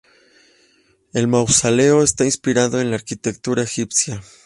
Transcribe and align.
El 1.13 1.27
mausoleo 1.27 2.01
está 2.01 2.25
inspirado 2.25 2.81
en 2.81 2.89
la 2.89 2.95
arquitectura 2.95 3.61
egipcia. 3.61 4.23